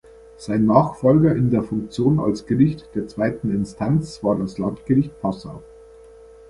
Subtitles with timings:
[0.39, 5.61] Sein Nachfolger in der Funktion als Gericht der zweiten Instanz war das Landgericht Passau.